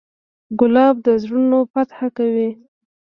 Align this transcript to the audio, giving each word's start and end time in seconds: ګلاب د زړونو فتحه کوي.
ګلاب 0.59 0.95
د 1.05 1.07
زړونو 1.23 1.57
فتحه 1.71 2.07
کوي. 2.17 2.49